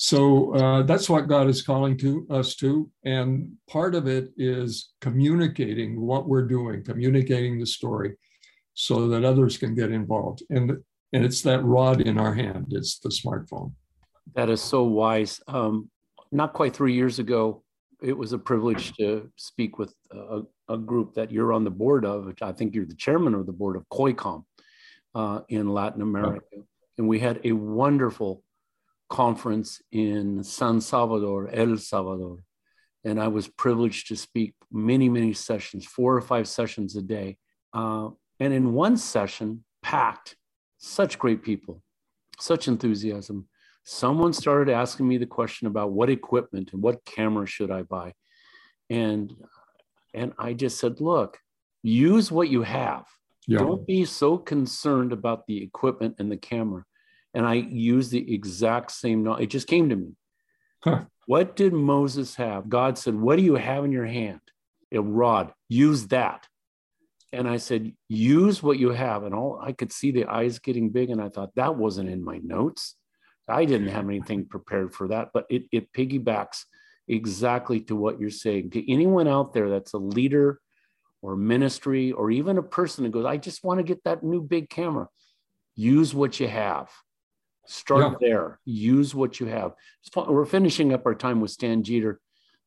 So 0.00 0.54
uh, 0.54 0.82
that's 0.84 1.10
what 1.10 1.26
God 1.26 1.48
is 1.48 1.60
calling 1.60 1.98
to 1.98 2.24
us 2.30 2.54
to, 2.56 2.88
and 3.04 3.50
part 3.68 3.96
of 3.96 4.06
it 4.06 4.28
is 4.36 4.92
communicating 5.00 6.00
what 6.00 6.28
we're 6.28 6.46
doing, 6.46 6.84
communicating 6.84 7.58
the 7.58 7.66
story, 7.66 8.14
so 8.74 9.08
that 9.08 9.24
others 9.24 9.58
can 9.58 9.74
get 9.74 9.90
involved. 9.90 10.44
And 10.50 10.70
and 11.12 11.24
it's 11.24 11.42
that 11.42 11.64
rod 11.64 12.00
in 12.00 12.16
our 12.16 12.32
hand. 12.32 12.66
It's 12.70 13.00
the 13.00 13.08
smartphone. 13.08 13.72
That 14.34 14.48
is 14.48 14.60
so 14.60 14.84
wise. 14.84 15.40
Um, 15.48 15.90
not 16.30 16.52
quite 16.52 16.76
three 16.76 16.94
years 16.94 17.18
ago, 17.18 17.64
it 18.00 18.16
was 18.16 18.32
a 18.32 18.38
privilege 18.38 18.92
to 18.98 19.28
speak 19.34 19.78
with 19.78 19.92
a, 20.12 20.42
a, 20.68 20.78
group 20.78 21.14
that 21.14 21.32
you're 21.32 21.52
on 21.52 21.64
the 21.64 21.70
board 21.70 22.04
of. 22.04 22.26
Which 22.26 22.42
I 22.42 22.52
think 22.52 22.72
you're 22.72 22.86
the 22.86 22.94
chairman 22.94 23.34
of 23.34 23.46
the 23.46 23.52
board 23.52 23.74
of 23.74 23.88
COICOM 23.88 24.44
uh, 25.16 25.40
in 25.48 25.68
Latin 25.68 26.02
America, 26.02 26.44
and 26.98 27.08
we 27.08 27.18
had 27.18 27.40
a 27.42 27.50
wonderful 27.50 28.44
conference 29.08 29.80
in 29.90 30.42
San 30.44 30.80
Salvador, 30.80 31.48
El 31.52 31.76
Salvador. 31.78 32.38
And 33.04 33.20
I 33.20 33.28
was 33.28 33.48
privileged 33.48 34.08
to 34.08 34.16
speak 34.16 34.54
many, 34.70 35.08
many 35.08 35.32
sessions, 35.32 35.86
four 35.86 36.16
or 36.16 36.20
five 36.20 36.46
sessions 36.46 36.96
a 36.96 37.02
day. 37.02 37.38
Uh, 37.72 38.10
and 38.40 38.52
in 38.52 38.72
one 38.72 38.96
session, 38.96 39.64
packed, 39.82 40.36
such 40.78 41.18
great 41.18 41.42
people, 41.42 41.82
such 42.38 42.68
enthusiasm. 42.68 43.48
Someone 43.84 44.32
started 44.32 44.72
asking 44.72 45.08
me 45.08 45.16
the 45.16 45.26
question 45.26 45.66
about 45.66 45.92
what 45.92 46.10
equipment 46.10 46.70
and 46.72 46.82
what 46.82 47.04
camera 47.04 47.46
should 47.46 47.70
I 47.70 47.82
buy. 47.82 48.12
And, 48.90 49.34
and 50.12 50.32
I 50.38 50.52
just 50.52 50.78
said, 50.78 51.00
look, 51.00 51.38
use 51.82 52.30
what 52.30 52.48
you 52.48 52.62
have. 52.62 53.06
Yeah. 53.46 53.60
Don't 53.60 53.86
be 53.86 54.04
so 54.04 54.36
concerned 54.36 55.12
about 55.12 55.46
the 55.46 55.62
equipment 55.62 56.16
and 56.18 56.30
the 56.30 56.36
camera 56.36 56.84
and 57.38 57.46
I 57.46 57.54
used 57.54 58.10
the 58.10 58.34
exact 58.34 58.90
same. 58.90 59.24
It 59.24 59.46
just 59.46 59.68
came 59.68 59.88
to 59.90 59.96
me. 59.96 60.16
Huh. 60.82 61.04
What 61.26 61.54
did 61.54 61.72
Moses 61.72 62.34
have? 62.34 62.68
God 62.68 62.98
said, 62.98 63.14
What 63.14 63.36
do 63.36 63.44
you 63.44 63.54
have 63.54 63.84
in 63.84 63.92
your 63.92 64.06
hand? 64.06 64.40
A 64.92 65.00
rod. 65.00 65.52
Use 65.68 66.08
that. 66.08 66.48
And 67.32 67.48
I 67.48 67.58
said, 67.58 67.92
Use 68.08 68.60
what 68.60 68.80
you 68.80 68.90
have. 68.90 69.22
And 69.22 69.36
all 69.36 69.60
I 69.62 69.70
could 69.70 69.92
see 69.92 70.10
the 70.10 70.26
eyes 70.26 70.58
getting 70.58 70.90
big. 70.90 71.10
And 71.10 71.22
I 71.22 71.28
thought, 71.28 71.54
That 71.54 71.76
wasn't 71.76 72.10
in 72.10 72.24
my 72.24 72.38
notes. 72.38 72.96
I 73.48 73.66
didn't 73.66 73.88
have 73.88 74.08
anything 74.08 74.46
prepared 74.46 74.92
for 74.92 75.06
that, 75.08 75.28
but 75.32 75.46
it, 75.48 75.66
it 75.70 75.92
piggybacks 75.92 76.64
exactly 77.06 77.80
to 77.82 77.94
what 77.94 78.20
you're 78.20 78.30
saying. 78.30 78.70
To 78.70 78.92
anyone 78.92 79.28
out 79.28 79.52
there 79.54 79.70
that's 79.70 79.92
a 79.92 79.98
leader 79.98 80.58
or 81.22 81.36
ministry 81.36 82.10
or 82.10 82.32
even 82.32 82.58
a 82.58 82.64
person 82.64 83.04
that 83.04 83.12
goes, 83.12 83.24
I 83.24 83.36
just 83.36 83.62
want 83.62 83.78
to 83.78 83.84
get 83.84 84.02
that 84.02 84.24
new 84.24 84.42
big 84.42 84.68
camera, 84.68 85.06
use 85.76 86.12
what 86.12 86.40
you 86.40 86.48
have. 86.48 86.90
Start 87.68 88.12
yeah. 88.12 88.28
there. 88.28 88.60
Use 88.64 89.14
what 89.14 89.40
you 89.40 89.46
have. 89.46 89.72
We're 90.16 90.46
finishing 90.46 90.94
up 90.94 91.04
our 91.04 91.14
time 91.14 91.40
with 91.40 91.50
Stan 91.50 91.82
Jeter. 91.82 92.18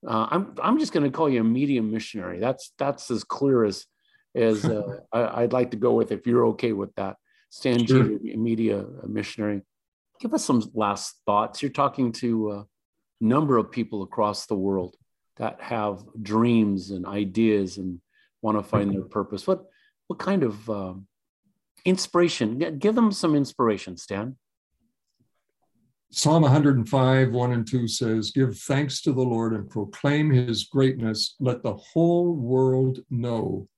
Uh, 0.08 0.28
I'm 0.30 0.56
I'm 0.62 0.78
just 0.78 0.94
going 0.94 1.04
to 1.04 1.16
call 1.16 1.28
you 1.28 1.42
a 1.42 1.44
media 1.44 1.82
missionary. 1.82 2.40
That's 2.40 2.72
that's 2.78 3.10
as 3.10 3.24
clear 3.24 3.64
as 3.64 3.88
as 4.36 4.64
uh, 4.66 5.00
I, 5.12 5.42
would 5.42 5.54
like 5.54 5.72
to 5.72 5.78
go 5.78 5.94
with. 5.94 6.12
If 6.12 6.28
you're 6.28 6.46
okay 6.48 6.72
with 6.72 6.94
that, 6.96 7.18
Stan 7.50 7.86
sure. 7.86 8.04
Jeter, 8.04 8.38
media 8.38 8.86
missionary. 9.08 9.64
Give 10.20 10.36
us 10.36 10.46
some 10.46 10.64
last 10.76 11.16
thoughts. 11.26 11.64
You're 11.64 11.72
talking 11.72 12.12
to 12.14 12.52
a 12.52 12.66
number 13.20 13.58
of 13.58 13.72
people 13.72 14.04
across 14.04 14.46
the 14.46 14.56
world 14.56 14.96
that 15.38 15.62
have 15.62 16.04
dreams 16.22 16.92
and 16.92 17.08
ideas 17.08 17.78
and 17.78 18.00
want 18.44 18.56
to 18.56 18.64
find 18.64 18.94
their 18.94 19.02
purpose. 19.02 19.48
What 19.48 19.66
what 20.06 20.20
kind 20.20 20.44
of 20.44 20.70
um, 20.70 21.08
inspiration? 21.86 22.78
Give 22.78 22.94
them 22.94 23.12
some 23.12 23.36
inspiration, 23.36 23.98
Stan. 23.98 24.38
Psalm 26.14 26.42
105, 26.42 27.32
1 27.32 27.52
and 27.54 27.66
2 27.66 27.88
says, 27.88 28.32
Give 28.32 28.58
thanks 28.58 29.02
to 29.02 29.14
the 29.14 29.22
Lord 29.22 29.54
and 29.54 29.70
proclaim 29.70 30.30
his 30.30 30.66
greatness. 30.66 31.36
Let 31.40 31.64
the 31.64 31.76
whole 31.76 32.34
world 32.34 33.00
know 33.10 33.70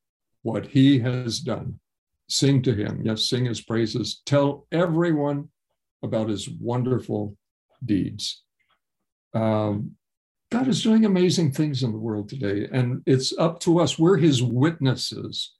what 0.41 0.65
he 0.65 0.97
has 0.99 1.39
done. 1.39 1.79
Sing 2.27 2.63
to 2.63 2.73
him. 2.73 3.01
Yes, 3.05 3.29
sing 3.29 3.45
his 3.45 3.61
praises. 3.61 4.23
Tell 4.25 4.65
everyone 4.71 5.49
about 6.01 6.29
his 6.29 6.49
wonderful 6.49 7.37
deeds. 7.85 8.41
Um, 9.35 9.91
God 10.51 10.67
is 10.67 10.81
doing 10.81 11.05
amazing 11.05 11.51
things 11.51 11.83
in 11.83 11.91
the 11.91 11.99
world 11.99 12.29
today, 12.29 12.67
and 12.71 13.03
it's 13.05 13.37
up 13.37 13.59
to 13.61 13.79
us. 13.79 13.99
We're 13.99 14.17
his 14.17 14.41
witnesses. 14.41 15.53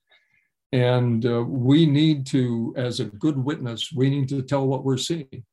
And 0.72 1.24
uh, 1.24 1.44
we 1.44 1.86
need 1.86 2.26
to, 2.28 2.74
as 2.76 2.98
a 2.98 3.04
good 3.04 3.38
witness, 3.38 3.92
we 3.92 4.10
need 4.10 4.28
to 4.30 4.42
tell 4.42 4.66
what 4.66 4.82
we're 4.82 4.96
seeing 4.96 5.44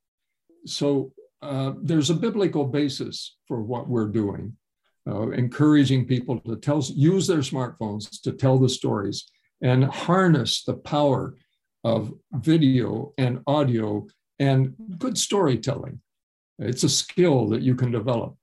so 0.66 1.12
uh, 1.42 1.74
there's 1.82 2.10
a 2.10 2.16
biblical 2.16 2.66
basis 2.66 3.38
for 3.48 3.62
what 3.62 3.88
we're 3.88 4.08
doing, 4.08 4.56
uh, 5.08 5.30
encouraging 5.32 6.06
people 6.06 6.40
to 6.42 6.56
tell, 6.58 6.84
use 6.94 7.28
their 7.28 7.40
smartphones 7.40 8.22
to 8.22 8.32
tell 8.32 8.60
the 8.60 8.70
stories 8.70 9.26
and 9.62 9.84
harness 9.86 10.64
the 10.64 10.74
power 10.74 11.36
of 11.84 12.14
video 12.34 13.14
and 13.18 13.40
audio 13.48 14.06
and 14.40 14.76
good 14.98 15.18
storytelling. 15.18 16.00
It's 16.60 16.84
a 16.84 16.90
skill 16.90 17.48
that 17.50 17.62
you 17.62 17.76
can 17.76 17.92
develop 17.92 18.36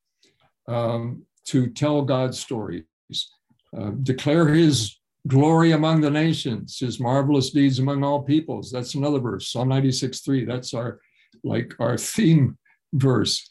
um, 0.67 1.23
to 1.47 1.69
tell 1.69 2.03
God's 2.03 2.39
stories, 2.39 2.85
uh, 3.77 3.91
declare 4.03 4.49
His 4.49 4.97
glory 5.29 5.73
among 5.73 6.01
the 6.01 6.11
nations, 6.11 6.79
His 6.81 6.99
marvelous 6.99 7.51
deeds 7.51 7.79
among 7.79 8.03
all 8.03 8.23
peoples. 8.23 8.73
That's 8.73 8.95
another 8.95 9.21
verse, 9.21 9.49
Psalm 9.49 9.69
96 9.69 10.21
3. 10.21 10.45
That's 10.45 10.75
our 10.75 11.01
like 11.45 11.75
our 11.79 11.97
theme 11.97 12.59
verse. 12.93 13.49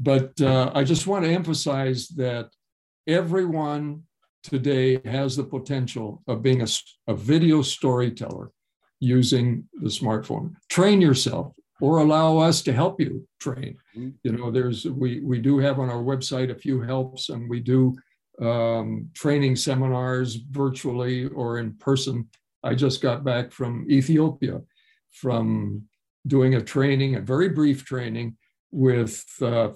But 0.00 0.40
uh, 0.40 0.70
I 0.74 0.84
just 0.84 1.06
want 1.06 1.24
to 1.24 1.30
emphasize 1.30 2.08
that 2.08 2.50
everyone 3.06 4.04
today 4.42 5.00
has 5.04 5.36
the 5.36 5.44
potential 5.44 6.22
of 6.28 6.42
being 6.42 6.62
a, 6.62 6.66
a 7.08 7.14
video 7.14 7.62
storyteller 7.62 8.50
using 9.00 9.64
the 9.80 9.88
smartphone. 9.88 10.54
Train 10.68 11.00
yourself 11.00 11.52
or 11.80 11.98
allow 11.98 12.38
us 12.38 12.62
to 12.62 12.72
help 12.72 13.00
you 13.00 13.26
train. 13.40 13.76
Mm-hmm. 13.96 14.10
You 14.22 14.32
know, 14.32 14.50
there's 14.50 14.84
we 14.84 15.20
we 15.20 15.40
do 15.40 15.58
have 15.58 15.78
on 15.78 15.90
our 15.90 16.02
website 16.02 16.50
a 16.50 16.58
few 16.58 16.80
helps, 16.80 17.28
and 17.28 17.48
we 17.48 17.60
do 17.60 17.96
um, 18.40 19.08
training 19.14 19.56
seminars 19.56 20.36
virtually 20.36 21.26
or 21.26 21.58
in 21.58 21.74
person. 21.74 22.28
I 22.62 22.74
just 22.74 23.00
got 23.00 23.24
back 23.24 23.52
from 23.52 23.86
Ethiopia, 23.88 24.60
from 25.12 25.84
doing 26.26 26.54
a 26.54 26.62
training, 26.62 27.16
a 27.16 27.20
very 27.20 27.48
brief 27.48 27.84
training 27.84 28.36
with 28.70 29.24
uh, 29.40 29.70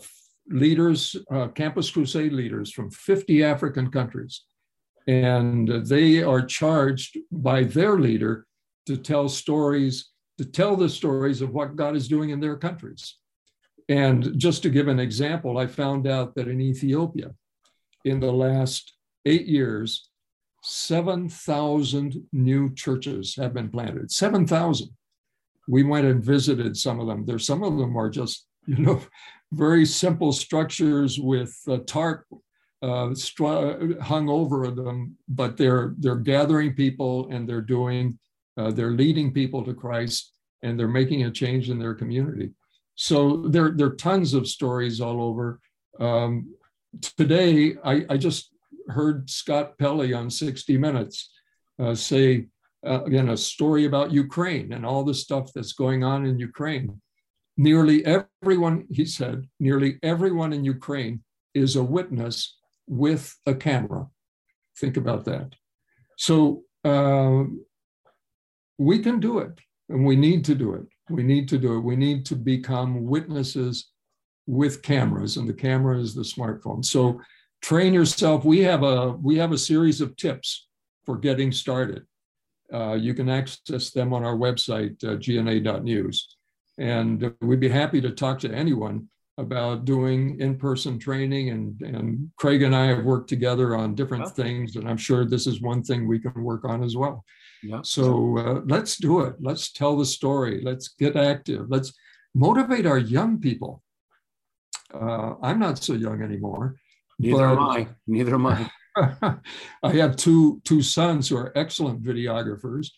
leaders, 0.49 1.17
uh, 1.31 1.49
Campus 1.49 1.91
Crusade 1.91 2.33
leaders 2.33 2.73
from 2.73 2.91
50 2.91 3.43
African 3.43 3.91
countries. 3.91 4.43
And 5.07 5.87
they 5.87 6.23
are 6.23 6.43
charged 6.45 7.19
by 7.31 7.65
their 7.65 7.99
leader 7.99 8.47
to 8.87 8.97
tell 8.97 9.29
stories, 9.29 10.11
to 10.39 10.45
tell 10.45 10.77
the 10.77 10.89
stories 10.89 11.41
of 11.43 11.53
what 11.53 11.77
God 11.77 11.97
is 11.97 12.09
doing 12.09 12.31
in 12.31 12.41
their 12.41 12.57
countries. 12.57 13.17
And 13.89 14.39
just 14.39 14.63
to 14.63 14.71
give 14.71 14.89
an 14.89 15.01
example, 15.01 15.59
I 15.59 15.67
found 15.67 16.07
out 16.07 16.35
that 16.37 16.49
in 16.49 16.61
Ethiopia, 16.61 17.33
in 18.05 18.21
the 18.21 18.33
last 18.33 18.95
eight 19.27 19.47
years, 19.47 20.09
7,000 20.63 22.23
new 22.33 22.73
churches 22.75 23.35
have 23.37 23.53
been 23.53 23.69
planted. 23.69 24.11
7,000 24.13 24.91
we 25.69 25.83
went 25.83 26.07
and 26.07 26.25
visited 26.25 26.77
some 26.77 27.01
of 27.01 27.07
them. 27.07 27.25
There's 27.25 27.47
some 27.47 27.63
of 27.63 27.79
them 27.79 27.97
are 27.97 28.11
just, 28.11 28.47
you 28.67 28.77
know, 28.79 29.01
very 29.53 29.85
simple 29.85 30.33
structures 30.33 31.19
with 31.21 31.55
tarp 31.87 32.25
uh, 32.83 33.15
hung 34.01 34.29
over 34.29 34.69
them, 34.69 35.17
but 35.29 35.57
they're 35.57 35.95
they're 35.99 36.17
gathering 36.17 36.75
people 36.75 37.29
and 37.31 37.49
they're 37.49 37.61
doing, 37.61 38.19
uh, 38.57 38.71
they're 38.73 38.91
leading 38.91 39.33
people 39.33 39.65
to 39.65 39.75
Christ 39.75 40.33
and 40.63 40.79
they're 40.79 40.89
making 40.89 41.25
a 41.25 41.31
change 41.31 41.71
in 41.71 41.79
their 41.79 41.95
community. 41.95 42.51
So 42.95 43.49
there, 43.49 43.71
there 43.71 43.89
are 43.89 43.97
tons 43.97 44.35
of 44.35 44.49
stories 44.49 45.01
all 45.01 45.23
over. 45.23 45.61
Um, 45.99 46.55
today, 47.01 47.77
I, 47.85 48.05
I 48.09 48.17
just 48.17 48.51
heard 48.89 49.29
Scott 49.31 49.79
Pelley 49.79 50.13
on 50.13 50.31
60 50.31 50.77
Minutes 50.79 51.31
uh, 51.79 51.95
say 51.95 52.47
uh, 52.87 53.05
again, 53.05 53.29
a 53.29 53.37
story 53.37 53.85
about 53.85 54.13
Ukraine 54.13 54.73
and 54.73 54.85
all 54.85 55.05
the 55.05 55.15
stuff 55.15 55.51
that's 55.55 55.73
going 55.73 56.03
on 56.05 56.27
in 56.27 56.39
Ukraine. 56.39 57.01
Nearly 57.57 58.05
everyone, 58.05 58.87
he 58.91 59.05
said, 59.05 59.47
nearly 59.61 59.99
everyone 60.03 60.53
in 60.53 60.65
Ukraine 60.65 61.23
is 61.55 61.77
a 61.77 61.83
witness 61.83 62.57
with 62.87 63.35
a 63.47 63.55
camera. 63.55 64.07
Think 64.79 64.97
about 64.97 65.25
that. 65.27 65.53
So 66.17 66.63
uh, 66.85 67.45
we 68.79 68.99
can 69.01 69.21
do 69.21 69.39
it 69.39 69.61
and 69.89 70.05
we 70.07 70.17
need 70.17 70.45
to 70.47 70.55
do 70.55 70.75
it. 70.75 70.87
We 71.11 71.23
need 71.23 71.49
to 71.51 71.59
do 71.59 71.77
it. 71.77 71.81
We 71.81 71.97
need 71.97 72.25
to 72.27 72.37
become 72.37 73.05
witnesses 73.05 73.93
with 74.47 74.83
cameras, 74.83 75.37
and 75.37 75.49
the 75.49 75.55
camera 75.55 75.99
is 75.99 76.15
the 76.15 76.23
smartphone. 76.23 76.85
So 76.85 77.21
train 77.61 77.95
yourself. 77.95 78.45
We 78.45 78.61
have 78.61 78.83
a 78.83 79.13
we 79.13 79.37
have 79.37 79.53
a 79.53 79.59
series 79.59 80.01
of 80.01 80.17
tips 80.17 80.69
for 81.05 81.17
getting 81.19 81.53
started. 81.53 82.05
Uh, 82.73 82.95
you 82.95 83.15
can 83.15 83.29
access 83.29 83.91
them 83.91 84.13
on 84.13 84.25
our 84.25 84.37
website, 84.37 85.03
uh, 85.05 85.17
gna.news. 85.17 86.37
And 86.79 87.35
we'd 87.41 87.61
be 87.61 87.69
happy 87.69 88.01
to 88.01 88.11
talk 88.11 88.39
to 88.41 88.53
anyone 88.53 89.09
about 89.39 89.85
doing 89.85 90.39
in-person 90.41 90.99
training 90.99 91.51
and, 91.51 91.81
and 91.81 92.31
Craig 92.37 92.63
and 92.63 92.77
I 92.77 92.87
have 92.87 93.05
worked 93.05 93.29
together 93.29 93.75
on 93.75 93.95
different 93.95 94.29
things 94.31 94.77
and 94.77 94.89
I'm 94.89 94.99
sure 94.99 95.25
this 95.25 95.47
is 95.47 95.63
one 95.63 95.83
thing 95.83 96.07
we 96.07 96.19
can 96.19 96.43
work 96.43 96.65
on 96.65 96.83
as 96.83 96.97
well. 96.97 97.25
Yeah. 97.63 97.81
So 97.83 98.39
uh, 98.39 98.61
let's 98.67 98.97
do 98.97 99.21
it. 99.21 99.37
Let's 99.41 99.73
tell 99.73 99.97
the 99.97 100.05
story. 100.05 100.61
Let's 100.63 100.89
get 100.89 101.17
active. 101.17 101.67
Let's 101.69 101.95
motivate 102.35 102.87
our 102.87 102.99
young 102.99 103.41
people. 103.41 103.83
Uh, 104.93 105.35
I'm 105.43 105.59
not 105.59 105.83
so 105.83 105.95
young 105.95 106.23
anymore. 106.23 106.77
Neither 107.19 107.47
am 107.47 107.59
I. 107.59 107.89
Neither 108.07 108.35
am 108.35 108.47
I. 108.47 108.71
I 108.97 109.93
have 109.93 110.17
two 110.17 110.61
two 110.65 110.83
sons 110.83 111.29
who 111.29 111.37
are 111.37 111.53
excellent 111.57 112.03
videographers, 112.03 112.89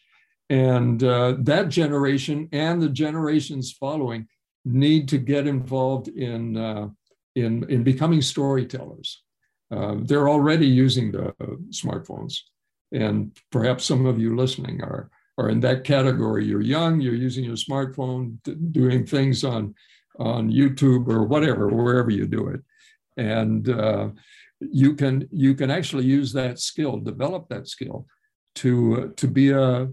and 0.51 1.03
uh, 1.03 1.37
that 1.41 1.69
generation 1.69 2.49
and 2.53 2.83
the 2.83 2.89
generations 2.89 3.73
following 3.73 4.27
need 4.65 5.09
to 5.09 5.19
get 5.19 5.47
involved 5.47 6.09
in 6.09 6.57
uh, 6.57 6.89
in 7.35 7.69
in 7.71 7.85
becoming 7.85 8.23
storytellers. 8.23 9.23
Uh, 9.71 9.97
they're 10.03 10.29
already 10.29 10.67
using 10.67 11.13
the 11.13 11.33
smartphones, 11.71 12.39
and 12.93 13.37
perhaps 13.51 13.85
some 13.85 14.07
of 14.07 14.19
you 14.19 14.37
listening 14.37 14.83
are 14.83 15.11
are 15.39 15.49
in 15.49 15.61
that 15.61 15.85
category. 15.85 16.45
You're 16.45 16.61
young, 16.61 17.01
you're 17.01 17.15
using 17.15 17.45
your 17.45 17.57
smartphone, 17.57 18.39
doing 18.73 19.07
things 19.07 19.45
on 19.45 19.75
on 20.19 20.51
YouTube 20.51 21.09
or 21.09 21.25
whatever, 21.25 21.69
wherever 21.69 22.11
you 22.11 22.27
do 22.27 22.49
it, 22.49 22.61
and 23.17 23.69
uh, 23.69 24.11
you 24.73 24.95
can 24.95 25.29
you 25.31 25.55
can 25.55 25.71
actually 25.71 26.05
use 26.05 26.33
that 26.33 26.59
skill, 26.59 26.99
develop 26.99 27.49
that 27.49 27.69
skill, 27.69 28.07
to 28.57 29.13
to 29.17 29.27
be 29.27 29.51
a 29.51 29.89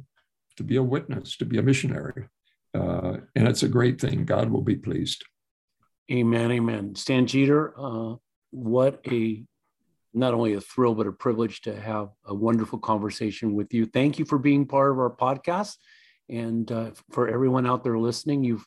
to 0.57 0.63
be 0.63 0.75
a 0.77 0.83
witness, 0.83 1.37
to 1.37 1.45
be 1.45 1.57
a 1.57 1.63
missionary, 1.63 2.27
uh, 2.73 3.17
and 3.35 3.47
it's 3.47 3.63
a 3.63 3.69
great 3.69 3.99
thing. 3.99 4.25
God 4.25 4.49
will 4.49 4.61
be 4.61 4.75
pleased. 4.75 5.23
Amen. 6.11 6.51
Amen. 6.51 6.95
Stan 6.95 7.25
Jeter, 7.25 7.73
uh, 7.79 8.15
what 8.51 8.99
a 9.09 9.43
not 10.13 10.33
only 10.33 10.53
a 10.53 10.61
thrill 10.61 10.93
but 10.93 11.07
a 11.07 11.11
privilege 11.11 11.61
to 11.61 11.79
have 11.79 12.09
a 12.25 12.33
wonderful 12.33 12.79
conversation 12.79 13.53
with 13.53 13.73
you. 13.73 13.85
Thank 13.85 14.19
you 14.19 14.25
for 14.25 14.37
being 14.37 14.65
part 14.65 14.91
of 14.91 14.99
our 14.99 15.15
podcast, 15.15 15.77
and 16.29 16.69
uh, 16.71 16.91
for 17.11 17.29
everyone 17.29 17.65
out 17.65 17.83
there 17.83 17.97
listening, 17.97 18.43
you've 18.43 18.65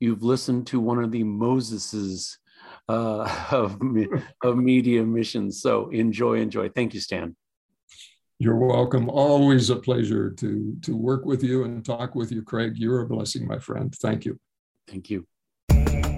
you've 0.00 0.22
listened 0.22 0.66
to 0.68 0.80
one 0.80 1.02
of 1.02 1.12
the 1.12 1.24
Moseses 1.24 2.38
uh, 2.90 3.46
of, 3.50 3.80
of 4.42 4.56
media 4.56 5.04
missions. 5.04 5.62
So 5.62 5.88
enjoy, 5.90 6.40
enjoy. 6.40 6.68
Thank 6.70 6.94
you, 6.94 7.00
Stan. 7.00 7.36
You're 8.38 8.56
welcome. 8.56 9.10
Always 9.10 9.68
a 9.68 9.76
pleasure 9.76 10.30
to, 10.30 10.74
to 10.82 10.96
work 10.96 11.26
with 11.26 11.42
you 11.42 11.64
and 11.64 11.84
talk 11.84 12.14
with 12.14 12.32
you, 12.32 12.42
Craig. 12.42 12.72
You're 12.76 13.02
a 13.02 13.06
blessing, 13.06 13.46
my 13.46 13.58
friend. 13.58 13.94
Thank 13.94 14.24
you. 14.24 14.38
Thank 14.88 15.10
you. 15.10 15.26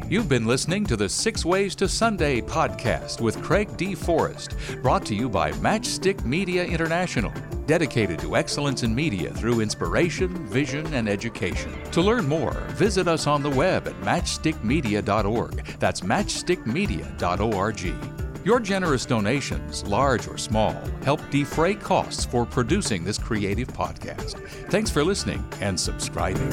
You've 0.08 0.28
been 0.28 0.46
listening 0.46 0.84
to 0.86 0.96
the 0.96 1.08
Six 1.08 1.44
Ways 1.44 1.74
to 1.76 1.88
Sunday 1.88 2.40
podcast 2.40 3.20
with 3.20 3.42
Craig 3.42 3.76
D. 3.76 3.94
Forrest, 3.94 4.54
brought 4.82 5.04
to 5.06 5.14
you 5.14 5.28
by 5.28 5.52
Matchstick 5.52 6.24
Media 6.24 6.64
International, 6.64 7.32
dedicated 7.66 8.18
to 8.20 8.36
excellence 8.36 8.82
in 8.82 8.94
media 8.94 9.32
through 9.32 9.60
inspiration, 9.60 10.46
vision, 10.46 10.92
and 10.94 11.08
education. 11.08 11.72
To 11.92 12.00
learn 12.00 12.28
more, 12.28 12.52
visit 12.70 13.08
us 13.08 13.26
on 13.26 13.42
the 13.42 13.50
web 13.50 13.88
at 13.88 13.98
matchstickmedia.org. 14.00 15.64
That's 15.78 16.00
matchstickmedia.org. 16.02 18.12
Your 18.44 18.58
generous 18.58 19.06
donations, 19.06 19.84
large 19.84 20.26
or 20.26 20.36
small, 20.36 20.74
help 21.04 21.20
defray 21.30 21.76
costs 21.76 22.24
for 22.24 22.44
producing 22.44 23.04
this 23.04 23.18
creative 23.18 23.68
podcast. 23.68 24.34
Thanks 24.68 24.90
for 24.90 25.04
listening 25.04 25.44
and 25.60 25.78
subscribing. 25.78 26.50